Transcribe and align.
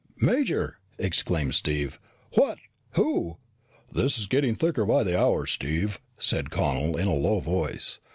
"Major," 0.19 0.79
exclaimed 0.97 1.53
Steve, 1.53 1.99
"what 2.33 2.57
who?" 2.95 3.37
"It's 3.93 4.25
getting 4.25 4.55
thicker 4.55 4.83
by 4.83 5.03
the 5.03 5.15
hour, 5.15 5.45
Steve!" 5.45 5.99
said 6.17 6.49
Connel 6.49 6.97
in 6.97 7.07
a 7.07 7.13
low 7.13 7.39
voice. 7.39 7.99